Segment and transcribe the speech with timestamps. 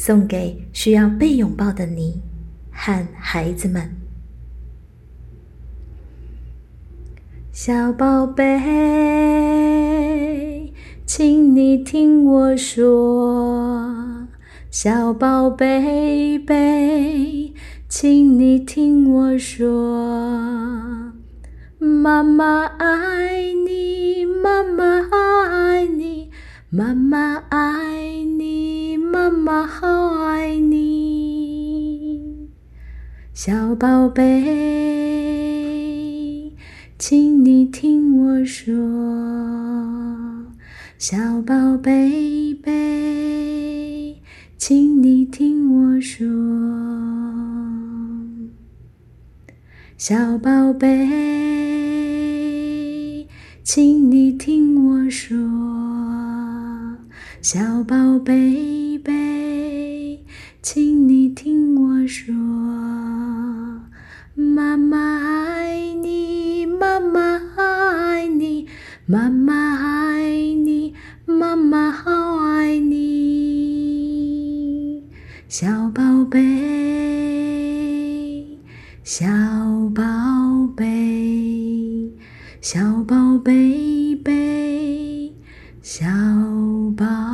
[0.00, 2.22] 送给需要被拥抱的你
[2.72, 3.94] 和孩子们。
[7.52, 8.48] 小宝贝，
[11.04, 14.26] 请你听我说，
[14.70, 17.52] 小宝贝贝，
[17.86, 21.12] 请你听我说，
[21.78, 26.30] 妈妈爱你，妈妈爱你，
[26.70, 27.99] 妈妈爱
[29.30, 32.48] 妈妈好爱你，
[33.32, 34.26] 小宝贝，
[36.98, 38.74] 请你听我说，
[40.98, 42.64] 小宝贝，
[44.58, 46.26] 请你听我说，
[49.96, 50.88] 小宝贝，
[53.62, 55.38] 请你听我说，
[57.40, 60.24] 小宝贝贝，
[60.62, 62.34] 请你听我说，
[64.34, 68.66] 妈妈爱你，妈妈爱你，
[69.06, 73.02] 妈妈爱你，妈妈好爱你，
[75.48, 76.40] 小宝贝，
[79.02, 79.26] 小
[79.94, 80.02] 宝
[80.76, 82.12] 贝，
[82.60, 85.32] 小宝贝贝，
[85.82, 86.06] 小
[86.96, 87.29] 宝。